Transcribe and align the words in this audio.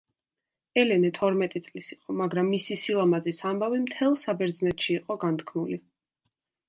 ელენე 0.83 1.09
თორმეტი 1.17 1.61
წლის 1.65 1.91
იყო, 1.95 2.15
მაგრამ 2.21 2.49
მისი 2.53 2.77
სილამაზის 2.85 3.43
ამბავი 3.53 3.83
მთელ 3.85 4.17
საბერძნეთში 4.23 4.97
იყო 5.01 5.19
განთქმული. 5.27 5.79